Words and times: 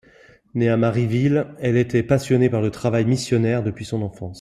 Née 0.55 0.67
à 0.67 0.77
Marieville, 0.77 1.45
elle 1.59 1.77
était 1.77 2.01
passionnée 2.01 2.49
par 2.49 2.63
le 2.63 2.71
travail 2.71 3.05
missionnaire 3.05 3.61
depuis 3.61 3.85
son 3.85 4.01
enfance. 4.01 4.29